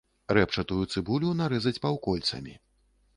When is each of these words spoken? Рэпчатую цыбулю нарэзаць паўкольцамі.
Рэпчатую 0.35 0.79
цыбулю 0.95 1.33
нарэзаць 1.41 1.77
паўкольцамі. 1.83 2.57